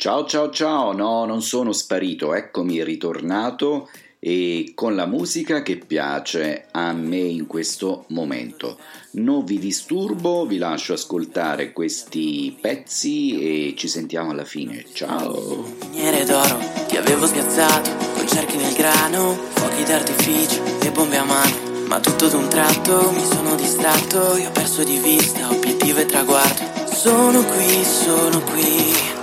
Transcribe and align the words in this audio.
Ciao 0.00 0.24
ciao 0.24 0.48
ciao, 0.48 0.92
no, 0.92 1.26
non 1.26 1.42
sono 1.42 1.72
sparito, 1.72 2.32
eccomi 2.32 2.82
ritornato 2.82 3.90
e 4.18 4.72
con 4.74 4.94
la 4.94 5.04
musica 5.04 5.60
che 5.60 5.76
piace 5.76 6.68
a 6.70 6.94
me 6.94 7.18
in 7.18 7.46
questo 7.46 8.06
momento. 8.08 8.78
Non 9.16 9.44
vi 9.44 9.58
disturbo, 9.58 10.46
vi 10.46 10.56
lascio 10.56 10.94
ascoltare 10.94 11.72
questi 11.72 12.56
pezzi 12.58 13.42
e 13.42 13.74
ci 13.76 13.88
sentiamo 13.88 14.30
alla 14.30 14.46
fine. 14.46 14.86
Ciao! 14.90 15.70
Miniere 15.90 16.24
d'oro, 16.24 16.58
ti 16.88 16.96
avevo 16.96 17.26
spiazzato, 17.26 17.90
con 18.14 18.26
cerchi 18.26 18.56
nel 18.56 18.72
grano, 18.72 19.34
fuochi 19.52 19.84
d'artificio 19.84 20.62
e 20.80 20.90
bombe 20.92 21.18
a 21.18 21.24
mano. 21.24 21.84
Ma 21.88 22.00
tutto 22.00 22.28
d'un 22.28 22.48
tratto 22.48 23.10
mi 23.12 23.26
sono 23.26 23.54
distratto, 23.54 24.38
io 24.38 24.48
ho 24.48 24.52
perso 24.52 24.82
di 24.82 24.96
vista 24.96 25.50
obiettivo 25.50 25.98
e 25.98 26.06
traguardo. 26.06 26.86
Sono 26.90 27.44
qui, 27.44 27.84
sono 27.84 28.40
qui. 28.40 29.19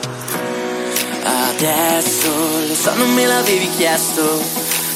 Adesso 1.27 2.29
lo 2.67 2.73
so, 2.73 2.93
non 2.95 3.13
me 3.13 3.25
l'avevi 3.25 3.69
chiesto. 3.75 4.41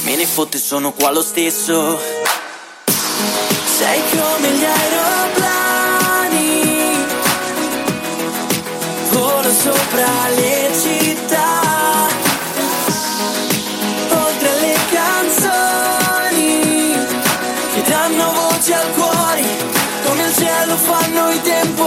Me 0.03 0.15
ne 0.15 0.25
fotte, 0.25 0.57
sono 0.57 0.93
qua 0.93 1.11
lo 1.11 1.21
stesso. 1.21 1.99
Sei 3.65 4.01
come 4.11 4.49
gli 4.51 4.63
aeroplani. 4.63 5.89
Volo 9.09 9.51
sopra 9.51 10.29
le 10.29 10.71
città. 10.81 12.07
Oltre 14.09 14.49
alle 14.49 14.75
canzoni 14.89 16.61
che 17.73 17.81
danno 17.89 18.31
voce 18.31 18.73
al 18.73 18.89
cuore, 18.91 19.43
come 20.05 20.23
il 20.23 20.33
cielo 20.35 20.77
fanno 20.77 21.29
i 21.29 21.41
temporali. 21.41 21.80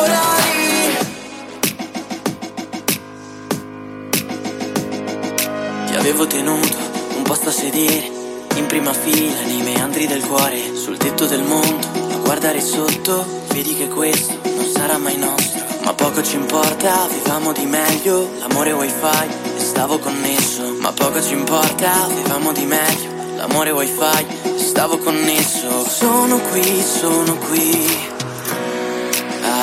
Avevo 6.04 6.26
tenuto 6.26 6.76
un 7.16 7.22
posto 7.22 7.48
a 7.48 7.52
sedere, 7.52 8.10
in 8.56 8.66
prima 8.66 8.92
fila 8.92 9.41
nei 9.47 9.62
meandri 9.62 10.06
del 10.06 10.22
cuore, 10.22 10.77
sul 10.77 10.98
tetto 10.98 11.24
del 11.24 11.42
mondo, 11.42 11.86
a 12.12 12.16
guardare 12.16 12.61
sotto, 12.61 13.24
vedi 13.55 13.74
che 13.74 13.88
questo 13.88 14.38
non 14.44 14.70
sarà 14.70 14.98
mai 14.98 15.16
nostro. 15.16 15.62
Ma 15.83 15.94
poco 15.94 16.22
ci 16.22 16.34
importa, 16.34 17.05
avevamo 17.05 17.52
di 17.52 17.64
meglio, 17.64 18.28
l'amore 18.38 18.72
wifi, 18.72 19.56
e 19.56 19.58
stavo 19.58 19.98
connesso. 19.98 20.77
Ma 20.78 20.92
poco 20.92 21.22
ci 21.22 21.33
importa, 21.33 22.05
avevamo 22.05 22.52
di 22.52 22.66
meglio, 22.66 23.11
l'amore 23.36 23.70
wifi, 23.70 24.27
e 24.42 24.58
stavo 24.58 24.98
connesso. 24.98 25.89
Sono 25.89 26.39
qui, 26.50 26.83
sono 26.83 27.34
qui. 27.48 28.12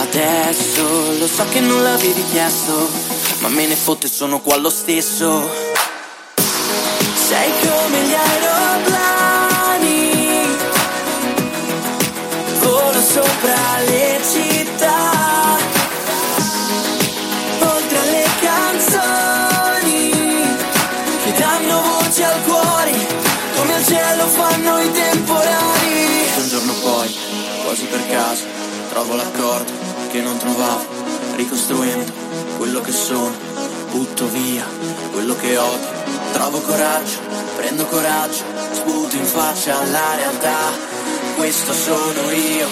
Adesso 0.09 1.19
lo 1.19 1.27
so 1.27 1.45
che 1.51 1.59
non 1.59 1.83
l'avevi 1.83 2.23
chiesto, 2.31 2.89
ma 3.41 3.47
me 3.49 3.67
ne 3.67 3.75
fotte, 3.75 4.07
sono 4.07 4.39
qua 4.41 4.57
lo 4.57 4.71
stesso. 4.71 5.70
Sei 7.31 7.51
come 7.61 7.99
gli 8.01 8.13
aeroplani, 8.13 9.87
volo 12.59 13.01
sopra 13.01 13.79
le 13.85 14.19
città, 14.29 15.57
oltre 17.61 17.97
alle 17.99 18.25
canzoni 18.41 20.11
che 21.23 21.31
danno 21.39 21.81
voce 21.81 22.23
al 22.25 22.43
cuore, 22.43 22.91
come 23.55 23.75
al 23.75 23.85
cielo 23.85 24.27
fanno 24.27 24.79
i 24.81 24.91
temporali. 24.91 26.27
Un 26.35 26.47
giorno 26.49 26.73
poi, 26.83 27.15
quasi 27.63 27.85
per 27.85 28.09
caso, 28.09 28.43
trovo 28.89 29.15
l'accordo 29.15 29.71
che 30.11 30.19
non 30.19 30.37
trovavo, 30.37 30.85
ricostruendo 31.37 32.11
quello 32.57 32.81
che 32.81 32.91
sono, 32.91 33.31
butto 33.89 34.27
via 34.27 34.65
quello 35.13 35.33
che 35.37 35.57
odio. 35.57 36.00
Trovo 36.41 36.61
coraggio, 36.61 37.19
prendo 37.55 37.85
coraggio, 37.85 38.43
sputo 38.71 39.15
in 39.15 39.25
faccia 39.25 39.79
alla 39.79 40.15
realtà. 40.15 40.71
Questo 41.35 41.71
sono 41.71 42.31
io 42.31 42.67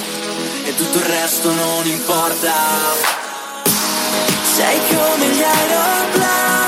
e 0.65 0.75
tutto 0.75 0.97
il 0.97 1.03
resto 1.03 1.53
non 1.53 1.85
importa. 1.85 2.51
Sei 4.55 4.79
come 4.87 5.25
gli 5.27 5.43
aeroplani, 5.43 6.65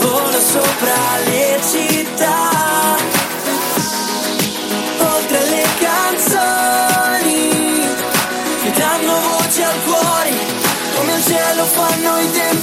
volo 0.00 0.40
sopra 0.40 1.16
le 1.24 1.58
città. 1.70 2.96
Oltre 4.98 5.38
alle 5.38 5.64
canzoni 5.78 7.48
che 8.62 8.70
danno 8.72 9.20
voce 9.20 9.64
al 9.64 9.82
cuore, 9.84 10.32
come 10.96 11.14
il 11.14 11.24
cielo 11.24 11.64
fanno 11.64 12.18
i 12.18 12.30
temporali. 12.30 12.59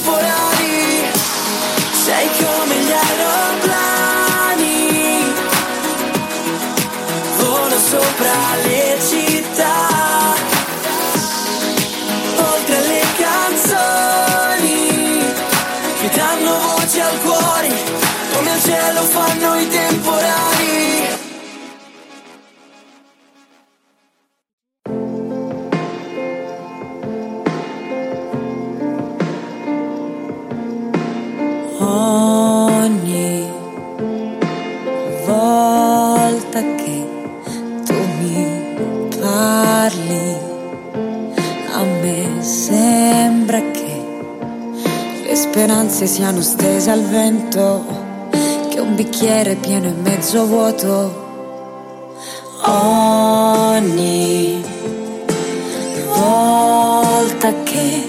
Cielo 18.98 19.02
fanno 19.02 19.54
i 19.54 19.68
temporali. 19.68 21.16
Ogni 31.80 33.50
volta 35.26 36.60
che 36.60 37.06
tu 37.84 37.94
mi 38.20 38.76
parli, 39.20 40.36
a 41.72 41.84
me 41.84 42.42
sembra 42.42 43.60
che 43.70 44.02
le 45.24 45.34
speranze 45.36 46.06
siano 46.06 46.40
stese 46.40 46.90
al 46.90 47.02
vento, 47.02 48.06
che 48.78 48.80
un 48.80 48.94
bicchiere 48.94 49.56
pieno 49.56 49.88
e 49.88 49.92
mezzo 49.92 50.46
vuoto. 50.46 51.26
Ogni 52.62 54.64
volta 56.14 57.52
che 57.64 58.08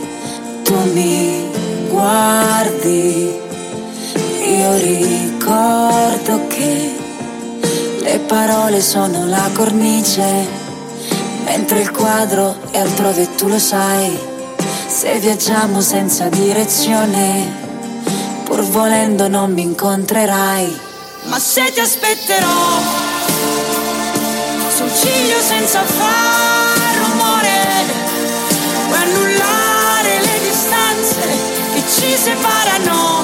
tu 0.64 0.76
mi 0.94 1.50
guardi, 1.90 3.34
io 4.46 4.78
ricordo 4.78 6.48
che 6.48 6.96
le 8.02 8.20
parole 8.28 8.82
sono 8.82 9.26
la 9.26 9.50
cornice, 9.54 10.48
mentre 11.46 11.82
il 11.82 11.92
quadro 11.92 12.56
è 12.70 12.78
altrove 12.78 13.36
tu 13.36 13.48
lo 13.48 13.60
sai. 13.60 14.18
Se 14.86 15.18
viaggiamo 15.20 15.82
senza 15.82 16.30
direzione, 16.30 17.69
pur 18.60 18.68
volendo 18.72 19.30
non 19.30 19.54
mi 19.54 19.62
incontrerai. 19.62 20.80
Ma 21.24 21.40
se 21.40 21.72
ti 21.72 21.80
aspetterò 21.80 22.82
sul 24.76 24.92
ciglio 24.94 25.40
senza 25.40 25.82
far 25.82 26.98
rumore, 26.98 27.58
puoi 28.88 29.00
annullare 29.00 30.20
le 30.20 30.40
distanze 30.42 31.22
che 31.74 31.84
ci 31.88 32.18
separano 32.18 33.24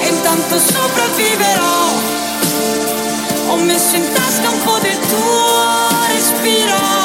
e 0.00 0.06
intanto 0.06 0.58
sopravviverò. 0.58 1.86
Ho 3.48 3.56
messo 3.56 3.96
in 3.96 4.12
tasca 4.12 4.48
un 4.48 4.62
po' 4.62 4.78
del 4.78 4.98
tuo 4.98 5.88
respiro. 6.06 7.01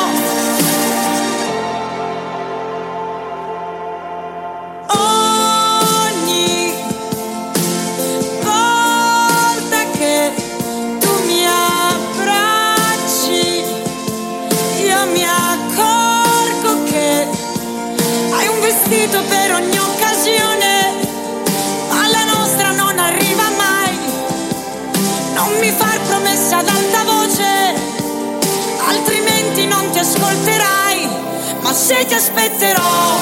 Se 31.87 32.05
ti 32.05 32.16
aspetterò 32.16 33.17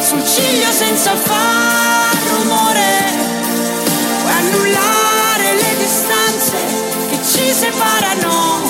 sul 0.00 0.24
ciglio 0.24 0.70
senza 0.72 1.14
far 1.14 2.16
rumore, 2.30 3.12
puoi 4.22 4.32
annullare 4.32 5.54
le 5.54 5.76
distanze 5.76 6.56
che 7.10 7.18
ci 7.30 7.52
separano 7.52 8.62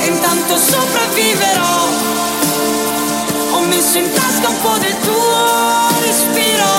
e 0.00 0.06
intanto 0.06 0.56
sopravviverò. 0.56 1.88
Ho 3.52 3.60
messo 3.66 3.98
in 3.98 4.10
tasca 4.12 4.48
un 4.48 4.60
po' 4.60 4.76
del 4.78 4.98
tuo 4.98 6.00
respiro. 6.00 6.72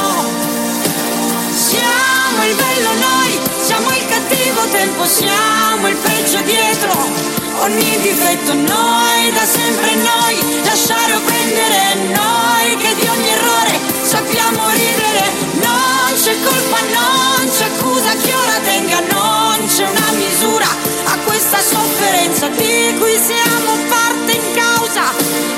Siamo 1.56 2.44
il 2.44 2.56
bello 2.56 2.94
noi, 3.00 3.40
siamo 3.62 3.90
il 3.92 4.06
cattivo 4.08 4.62
tempo, 4.72 5.06
siamo 5.06 5.88
il 5.88 5.96
peggio 5.96 6.42
dietro. 6.42 7.45
Ogni 7.60 7.98
difetto 8.02 8.54
noi, 8.54 9.32
da 9.34 9.46
sempre 9.46 9.96
noi, 9.96 10.64
lasciare 10.64 11.16
o 11.16 11.22
prendere 11.22 11.96
noi, 12.14 12.78
che 12.78 12.96
di 13.00 13.08
ogni 13.08 13.30
errore 13.30 13.80
sappiamo 14.04 14.70
ridere. 14.70 15.24
Non 15.62 16.14
c'è 16.14 16.36
colpa, 16.44 16.80
non 16.94 17.50
c'è 17.50 17.66
accusa, 17.66 18.12
chi 18.22 18.32
ora 18.32 18.60
tenga, 18.64 19.00
non 19.12 19.68
c'è 19.68 19.88
una 19.88 20.12
misura 20.12 20.68
a 21.06 21.18
questa 21.26 21.58
sofferenza 21.58 22.48
di 22.50 22.96
cui 23.00 23.18
siamo 23.18 23.72
parte 23.90 24.32
in 24.32 24.54
causa, 24.54 25.04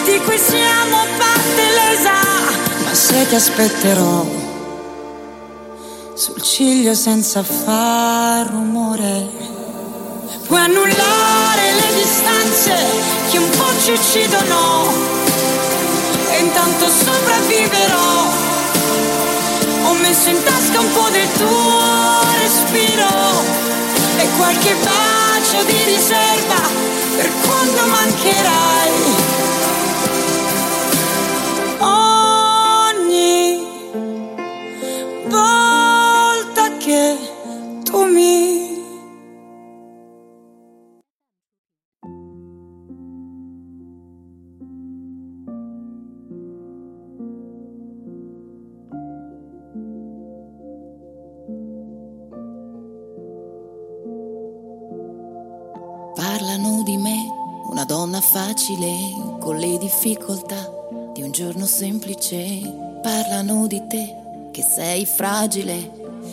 di 0.06 0.20
cui 0.24 0.38
siamo 0.38 1.06
parte 1.18 1.62
lesa. 1.80 2.14
Ma 2.86 2.94
se 2.94 3.28
ti 3.28 3.36
aspetterò 3.36 4.26
sul 6.14 6.42
ciglio 6.42 6.96
senza 6.96 7.44
far 7.44 8.48
rumore 8.48 9.48
Puoi 10.48 10.62
annullare 10.62 11.67
le 12.18 12.24
distanze 12.24 12.76
che 13.30 13.38
un 13.38 13.50
po' 13.50 13.80
ci 13.80 13.92
uccidono 13.92 14.92
e 16.32 16.40
intanto 16.40 16.90
sopravviverò. 16.90 18.32
Ho 19.84 19.94
messo 19.96 20.30
in 20.30 20.44
tasca 20.44 20.80
un 20.80 20.92
po' 20.94 21.10
del 21.10 21.32
tuo 21.34 22.20
respiro 22.40 23.08
e 24.18 24.28
qualche 24.38 24.76
bacio 24.76 25.64
di 25.66 25.84
riserva 25.84 26.62
per 27.16 27.32
quando 27.46 27.86
mancherai. 27.88 29.27
Donna 58.18 58.22
facile 58.22 59.38
con 59.40 59.58
le 59.58 59.78
difficoltà 59.78 60.74
di 61.14 61.22
un 61.22 61.32
giorno 61.32 61.66
semplice. 61.66 62.62
Parlano 63.02 63.68
di 63.68 63.82
te 63.88 64.16
che 64.52 64.64
sei 64.64 65.06
fragile, 65.06 65.92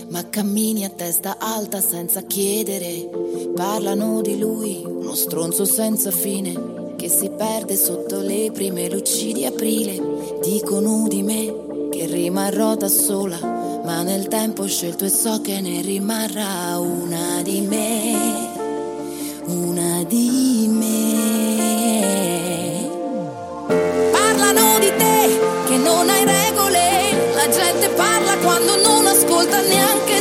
ma 0.09 0.29
cammini 0.29 0.85
a 0.85 0.89
testa 0.89 1.37
alta 1.39 1.81
senza 1.81 2.23
chiedere. 2.23 3.09
Parlano 3.55 4.23
di 4.23 4.39
lui, 4.39 4.83
uno 4.85 5.15
stronzo 5.15 5.65
senza 5.65 6.11
fine 6.11 6.95
che 6.97 7.09
si 7.09 7.29
perde 7.31 7.77
sotto 7.77 8.21
le 8.21 8.51
prime 8.51 8.89
luci 8.89 9.33
di 9.33 9.45
aprile. 9.45 10.01
Dicono 10.43 11.07
di 11.09 11.23
me 11.23 11.89
che 11.91 12.07
rimarrò 12.07 12.77
da 12.77 12.89
sola, 12.89 13.39
ma 13.85 14.03
nel 14.03 14.29
tempo 14.29 14.63
ho 14.63 14.67
scelto 14.67 15.05
e 15.05 15.11
so 15.11 15.41
che 15.41 15.61
ne 15.61 15.83
rimarrà 15.83 16.79
una 16.79 17.43
di 17.43 17.61
me. 17.61 17.94
Non 29.63 29.63
ascolta 29.63 30.14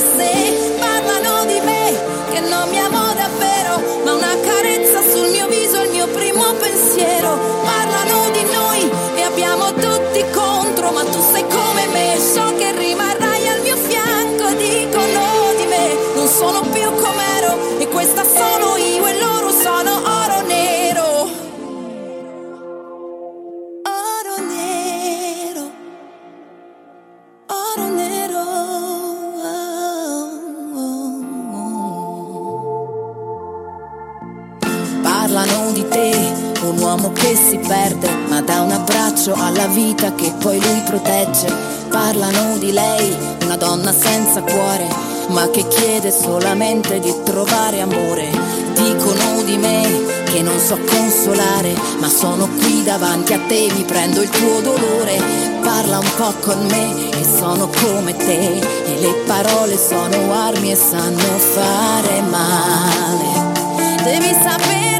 vita 40.04 40.16
che 40.16 40.34
poi 40.40 40.60
lui 40.60 40.82
protegge. 40.86 41.48
Parlano 41.90 42.58
di 42.58 42.72
lei, 42.72 43.16
una 43.44 43.56
donna 43.56 43.94
senza 43.94 44.42
cuore, 44.42 44.88
ma 45.30 45.50
che 45.50 45.66
chiede 45.68 46.12
solamente 46.12 47.00
di 47.00 47.14
trovare 47.24 47.80
amore. 47.80 48.30
Dicono 48.74 49.44
di 49.44 49.58
me 49.58 50.24
che 50.26 50.42
non 50.42 50.60
so 50.60 50.78
consolare, 50.78 51.76
ma 52.00 52.10
sono 52.10 52.48
qui 52.48 52.84
davanti 52.84 53.34
a 53.34 53.40
te, 53.48 53.72
mi 53.76 53.84
prendo 53.84 54.22
il 54.22 54.30
tuo 54.30 54.62
dolore. 54.62 55.22
Parla 55.62 56.00
un 56.00 56.12
po' 56.18 56.34
con 56.42 56.66
me 56.66 57.10
e 57.12 57.24
sono 57.24 57.70
come 57.82 58.16
te, 58.16 58.60
e 58.60 59.00
le 59.00 59.14
parole 59.26 59.78
sono 59.78 60.34
armi 60.34 60.72
e 60.72 60.76
sanno 60.76 61.38
fare 61.38 62.22
male. 62.22 63.52
Devi 64.04 64.36
saperle 64.42 64.93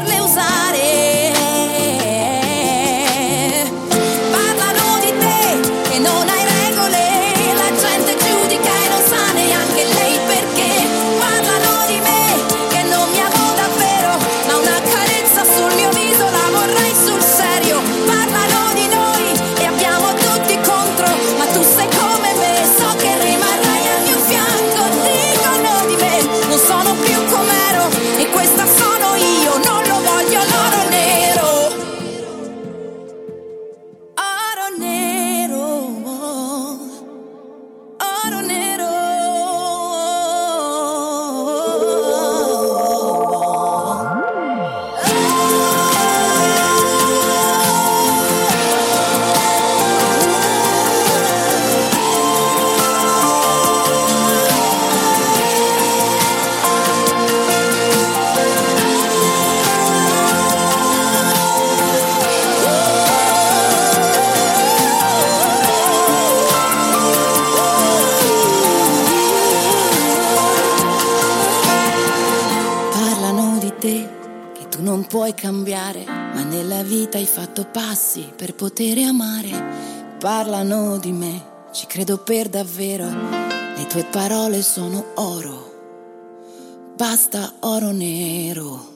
fatto 77.22 77.64
passi 77.64 78.32
per 78.34 78.56
poter 78.56 78.98
amare. 78.98 80.16
Parlano 80.18 80.98
di 80.98 81.12
me, 81.12 81.44
ci 81.70 81.86
credo 81.86 82.18
per 82.18 82.48
davvero. 82.48 83.06
Le 83.06 83.86
tue 83.88 84.04
parole 84.04 84.60
sono 84.62 85.12
oro. 85.14 86.92
Basta 86.96 87.54
oro 87.60 87.92
nero. 87.92 88.93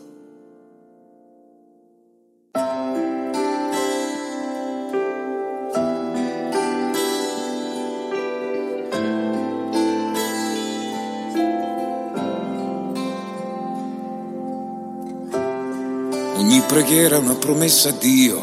Ogni 16.39 16.61
preghiera 16.61 17.17
è 17.17 17.19
una 17.19 17.35
promessa 17.35 17.89
a 17.89 17.93
Dio 17.99 18.41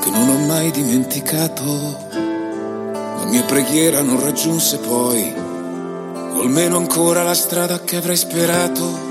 che 0.00 0.10
non 0.10 0.28
ho 0.28 0.46
mai 0.46 0.70
dimenticato. 0.70 1.64
La 2.12 3.24
mia 3.24 3.42
preghiera 3.42 4.00
non 4.00 4.22
raggiunse 4.22 4.78
poi, 4.78 5.34
o 5.34 6.40
almeno 6.40 6.76
ancora 6.76 7.24
la 7.24 7.34
strada 7.34 7.80
che 7.80 7.96
avrei 7.96 8.16
sperato. 8.16 9.06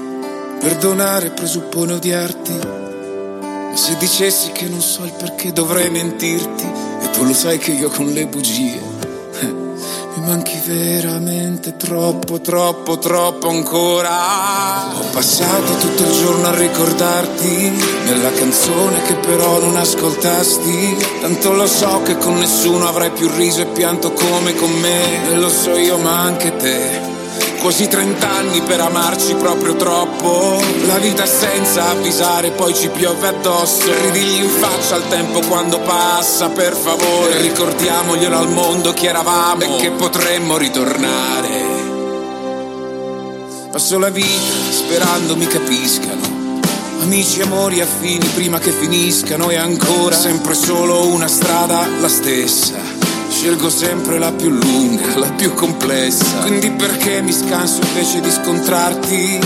Perdonare 0.62 1.32
presuppone 1.32 1.92
odiarti, 1.92 2.54
ma 2.54 3.76
se 3.76 3.98
dicessi 3.98 4.54
che 4.54 4.70
non 4.70 4.82
so 4.82 5.04
il 5.04 5.14
perché 5.18 5.52
dovrei 5.52 5.90
mentirti, 5.90 6.64
e 7.02 7.10
tu 7.10 7.26
lo 7.26 7.34
sai 7.34 7.58
che 7.58 7.72
io 7.72 7.90
con 7.90 8.08
le 8.08 8.28
bugie 8.28 8.87
manchi 10.28 10.62
veramente 10.66 11.78
troppo, 11.78 12.42
troppo, 12.42 13.00
troppo 13.00 13.48
ancora. 13.48 14.94
Ho 14.94 15.06
passato 15.14 15.74
tutto 15.78 16.04
il 16.04 16.12
giorno 16.12 16.48
a 16.48 16.56
ricordarti 16.56 17.72
nella 18.04 18.32
canzone 18.32 19.04
che 19.04 19.16
però 19.16 19.60
non 19.60 19.78
ascoltasti. 19.78 20.98
Tanto 21.22 21.54
lo 21.54 21.66
so 21.66 22.02
che 22.02 22.18
con 22.18 22.36
nessuno 22.36 22.90
avrai 22.90 23.12
più 23.12 23.30
riso 23.36 23.62
e 23.62 23.68
pianto 23.68 24.12
come 24.12 24.54
con 24.56 24.72
me. 24.72 25.32
E 25.32 25.36
lo 25.36 25.50
so 25.50 25.78
io, 25.78 25.98
ma 25.98 26.20
anche 26.20 26.58
te. 26.58 27.16
Quasi 27.62 27.88
trent'anni 27.88 28.62
per 28.62 28.82
amarci 28.82 29.34
proprio 29.36 29.78
troppo. 29.78 30.07
La 30.88 30.98
vita 30.98 31.26
senza 31.26 31.90
avvisare, 31.90 32.52
poi 32.52 32.74
ci 32.74 32.90
piove 32.90 33.28
addosso. 33.28 33.86
Ridigli 34.02 34.44
in 34.44 34.50
faccia 34.50 34.96
al 34.96 35.08
tempo 35.08 35.42
quando 35.48 35.80
passa, 35.80 36.50
per 36.50 36.76
favore. 36.76 37.42
Ricordiamoglielo 37.42 38.38
al 38.38 38.50
mondo 38.50 38.94
chi 38.94 39.06
eravamo 39.06 39.62
e 39.62 39.76
che 39.78 39.92
potremmo 39.92 40.58
ritornare. 40.58 41.66
Passo 43.72 44.00
la 44.00 44.10
vita 44.10 44.72
sperando 44.72 45.36
mi 45.36 45.46
capiscano. 45.46 46.36
Amici, 47.02 47.42
amori, 47.42 47.80
affini 47.80 48.26
prima 48.34 48.60
che 48.60 48.72
finiscano 48.72 49.50
e 49.50 49.56
ancora 49.56 50.16
sempre 50.16 50.56
solo 50.56 51.06
una 51.06 51.28
strada 51.28 51.88
la 52.00 52.10
stessa. 52.10 52.98
Scelgo 53.30 53.70
sempre 53.70 54.18
la 54.18 54.32
più 54.32 54.50
lunga, 54.50 55.18
la 55.20 55.32
più 55.32 55.54
complessa. 55.54 56.40
Quindi 56.40 56.72
perché 56.72 57.22
mi 57.22 57.32
scanso 57.32 57.82
invece 57.84 58.20
di 58.20 58.32
scontrarti? 58.32 59.40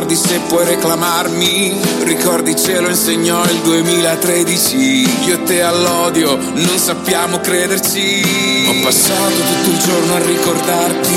Guardi 0.00 0.16
se 0.16 0.40
puoi 0.48 0.64
reclamarmi? 0.64 1.78
Ricordi 2.04 2.56
ce 2.56 2.80
lo 2.80 2.88
insegnò 2.88 3.44
il 3.44 3.58
2013. 3.58 5.26
Io 5.26 5.34
e 5.34 5.42
te 5.42 5.60
all'odio 5.60 6.38
non 6.38 6.78
sappiamo 6.78 7.38
crederci. 7.40 8.64
Ho 8.66 8.82
passato 8.82 9.36
tutto 9.36 9.68
il 9.68 9.76
giorno 9.76 10.14
a 10.14 10.24
ricordarti 10.24 11.14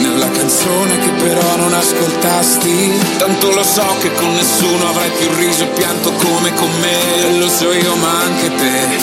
nella 0.00 0.28
canzone 0.28 0.98
che 0.98 1.10
però 1.12 1.56
non 1.56 1.72
ascoltasti. 1.72 2.92
Tanto 3.16 3.52
lo 3.52 3.64
so 3.64 3.86
che 4.00 4.12
con 4.12 4.34
nessuno 4.34 4.86
avrai 4.86 5.10
più 5.12 5.32
riso 5.38 5.62
e 5.62 5.68
pianto 5.68 6.12
come 6.12 6.52
con 6.56 6.70
me. 6.80 7.38
Lo 7.38 7.48
so 7.48 7.72
io 7.72 7.94
ma 7.96 8.20
anche 8.20 8.54
te. 8.54 8.98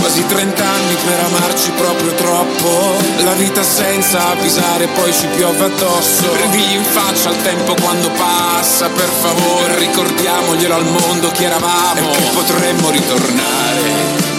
Quasi 0.00 0.26
trent'anni 0.26 0.94
per 1.06 1.20
amarci 1.20 1.70
proprio 1.76 2.12
troppo 2.14 3.03
vita 3.34 3.62
senza 3.62 4.30
avvisare 4.30 4.86
poi 4.88 5.12
ci 5.12 5.26
piove 5.28 5.64
addosso. 5.64 6.34
Ridigli 6.36 6.74
in 6.74 6.84
faccia 6.84 7.30
al 7.30 7.42
tempo 7.42 7.74
quando 7.74 8.10
passa 8.10 8.88
Per 8.88 9.08
favore 9.08 9.78
ricordiamoglielo 9.78 10.74
al 10.74 10.84
mondo 10.84 11.30
chi 11.30 11.44
eravamo. 11.44 12.12
E 12.12 12.16
che 12.16 12.30
potremmo 12.32 12.90
ritornare. 12.90 14.32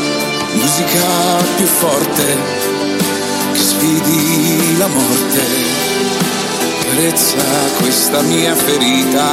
Musica 0.54 1.04
più 1.58 1.66
forte 1.66 2.38
Che 3.52 3.60
sfidi 3.60 4.78
la 4.78 4.88
morte. 4.88 5.42
Carezza 6.82 7.44
questa 7.80 8.22
mia 8.22 8.56
ferita. 8.56 9.26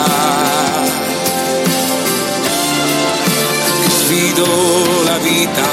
Che 3.83 3.91
sfido 3.91 5.03
la 5.05 5.19
vita 5.19 5.72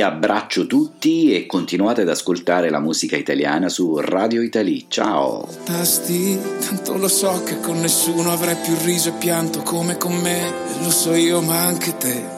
abbraccio 0.00 0.66
tutti 0.66 1.34
e 1.34 1.46
continuate 1.46 2.02
ad 2.02 2.08
ascoltare 2.08 2.70
la 2.70 2.80
musica 2.80 3.16
italiana 3.16 3.68
su 3.68 3.98
Radio 3.98 4.42
Italy. 4.42 4.86
Ciao! 4.88 5.48
Tasti, 5.64 6.38
tanto 6.66 6.96
lo 6.96 7.08
so 7.08 7.42
che 7.44 7.60
con 7.60 7.80
nessuno 7.80 8.32
avrai 8.32 8.56
più 8.56 8.74
riso 8.84 9.10
e 9.10 9.12
pianto 9.18 9.62
come 9.62 9.96
con 9.96 10.14
me, 10.14 10.52
lo 10.82 10.90
so 10.90 11.14
io 11.14 11.40
ma 11.40 11.64
anche 11.64 11.96
te. 11.96 12.36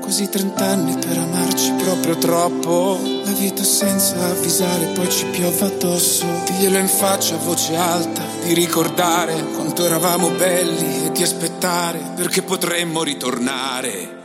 Quasi 0.00 0.28
trent'anni 0.28 0.98
per 0.98 1.16
amarci 1.16 1.72
proprio 1.78 2.18
troppo. 2.18 2.98
La 3.24 3.32
vita 3.32 3.62
senza 3.62 4.22
avvisare, 4.22 4.92
poi 4.94 5.10
ci 5.10 5.24
piove 5.32 5.64
addosso. 5.64 6.26
Diglielo 6.44 6.76
in 6.76 6.88
faccia 6.88 7.36
a 7.36 7.38
voce 7.38 7.74
alta, 7.74 8.22
di 8.44 8.52
ricordare 8.52 9.42
quanto 9.54 9.82
eravamo 9.86 10.28
belli 10.28 11.06
e 11.06 11.12
di 11.12 11.22
aspettare 11.22 12.12
perché 12.16 12.42
potremmo 12.42 13.02
ritornare. 13.02 14.23